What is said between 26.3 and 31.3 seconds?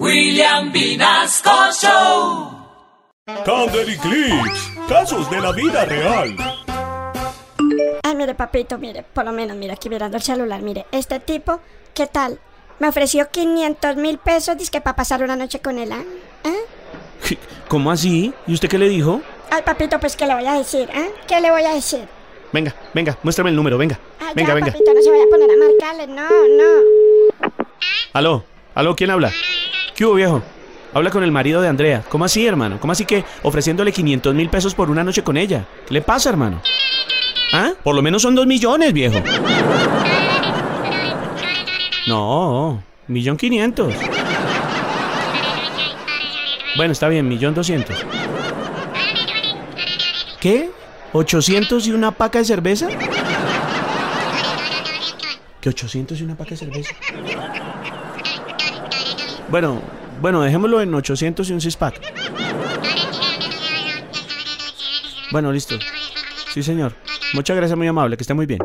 no. Aló, aló, ¿quién habla? ¿Qué hubo, viejo? Habla con el